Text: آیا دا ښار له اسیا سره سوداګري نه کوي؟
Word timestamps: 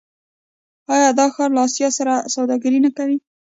آیا 0.93 1.09
دا 1.19 1.25
ښار 1.33 1.49
له 1.55 1.61
اسیا 1.67 1.89
سره 1.97 2.13
سوداګري 2.33 2.79
نه 2.85 2.91
کوي؟ 2.97 3.17